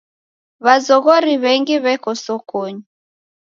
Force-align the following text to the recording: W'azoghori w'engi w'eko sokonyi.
W'azoghori 0.65 1.33
w'engi 1.43 1.75
w'eko 1.83 2.11
sokonyi. 2.23 2.83